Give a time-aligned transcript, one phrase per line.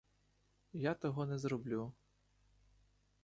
[0.73, 1.93] Я того не зроблю.